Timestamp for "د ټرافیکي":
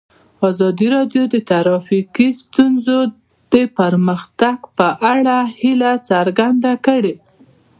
1.33-2.27